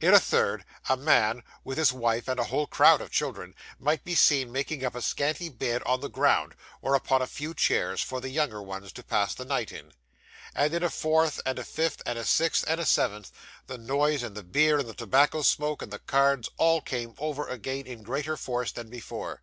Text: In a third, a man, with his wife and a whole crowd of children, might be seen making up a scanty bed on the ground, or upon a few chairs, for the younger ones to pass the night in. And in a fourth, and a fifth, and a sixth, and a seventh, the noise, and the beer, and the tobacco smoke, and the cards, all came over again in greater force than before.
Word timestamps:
In 0.00 0.14
a 0.14 0.20
third, 0.20 0.64
a 0.88 0.96
man, 0.96 1.42
with 1.64 1.78
his 1.78 1.92
wife 1.92 2.28
and 2.28 2.38
a 2.38 2.44
whole 2.44 2.68
crowd 2.68 3.00
of 3.00 3.10
children, 3.10 3.56
might 3.80 4.04
be 4.04 4.14
seen 4.14 4.52
making 4.52 4.84
up 4.84 4.94
a 4.94 5.02
scanty 5.02 5.48
bed 5.48 5.82
on 5.84 5.98
the 5.98 6.08
ground, 6.08 6.54
or 6.80 6.94
upon 6.94 7.20
a 7.22 7.26
few 7.26 7.54
chairs, 7.54 8.00
for 8.00 8.20
the 8.20 8.28
younger 8.28 8.62
ones 8.62 8.92
to 8.92 9.02
pass 9.02 9.34
the 9.34 9.44
night 9.44 9.72
in. 9.72 9.92
And 10.54 10.72
in 10.72 10.84
a 10.84 10.90
fourth, 10.90 11.40
and 11.44 11.58
a 11.58 11.64
fifth, 11.64 12.02
and 12.06 12.16
a 12.16 12.24
sixth, 12.24 12.64
and 12.68 12.80
a 12.80 12.86
seventh, 12.86 13.32
the 13.66 13.76
noise, 13.76 14.22
and 14.22 14.36
the 14.36 14.44
beer, 14.44 14.78
and 14.78 14.88
the 14.88 14.94
tobacco 14.94 15.42
smoke, 15.42 15.82
and 15.82 15.92
the 15.92 15.98
cards, 15.98 16.48
all 16.56 16.80
came 16.80 17.16
over 17.18 17.48
again 17.48 17.84
in 17.88 18.04
greater 18.04 18.36
force 18.36 18.70
than 18.70 18.88
before. 18.88 19.42